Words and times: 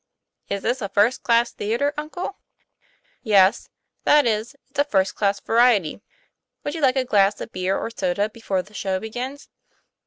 "Is 0.49 0.63
this 0.63 0.81
a 0.81 0.89
first 0.89 1.21
class 1.21 1.51
theatre, 1.51 1.93
uncle?' 1.95 2.39
'Yes; 3.21 3.69
that 4.03 4.25
is, 4.25 4.55
it's 4.71 4.79
a 4.79 4.83
first 4.83 5.13
class 5.13 5.39
variety. 5.39 6.01
Would 6.63 6.73
you 6.73 6.81
like 6.81 6.95
a 6.95 7.05
glass 7.05 7.39
of 7.39 7.51
beer 7.51 7.77
or 7.77 7.91
soda 7.91 8.27
before 8.27 8.63
the 8.63 8.73
show 8.73 8.99
begins 8.99 9.47